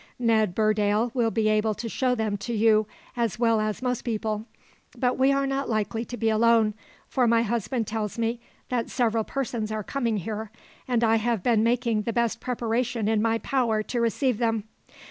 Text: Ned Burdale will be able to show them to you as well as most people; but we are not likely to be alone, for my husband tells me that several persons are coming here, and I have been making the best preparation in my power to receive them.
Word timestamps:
Ned 0.17 0.55
Burdale 0.55 1.11
will 1.13 1.29
be 1.29 1.47
able 1.47 1.75
to 1.75 1.87
show 1.87 2.15
them 2.15 2.35
to 2.37 2.55
you 2.55 2.87
as 3.15 3.37
well 3.37 3.59
as 3.61 3.83
most 3.83 4.01
people; 4.01 4.45
but 4.97 5.15
we 5.15 5.31
are 5.31 5.45
not 5.45 5.69
likely 5.69 6.05
to 6.05 6.17
be 6.17 6.27
alone, 6.27 6.73
for 7.07 7.27
my 7.27 7.43
husband 7.43 7.85
tells 7.85 8.17
me 8.17 8.39
that 8.69 8.89
several 8.89 9.23
persons 9.23 9.71
are 9.71 9.83
coming 9.83 10.17
here, 10.17 10.49
and 10.87 11.03
I 11.03 11.17
have 11.17 11.43
been 11.43 11.63
making 11.63 12.01
the 12.01 12.13
best 12.13 12.39
preparation 12.39 13.07
in 13.07 13.21
my 13.21 13.37
power 13.37 13.83
to 13.83 14.01
receive 14.01 14.39
them. 14.39 14.63